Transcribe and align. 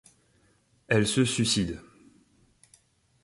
Elle 0.87 1.05
se 1.05 1.23
suicide. 1.25 1.79